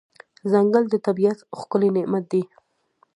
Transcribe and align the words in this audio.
ځنګل 0.51 0.83
د 0.89 0.95
طبیعت 1.05 1.39
ښکلی 1.59 1.89
نعمت 1.95 2.25
دی. 2.31 2.43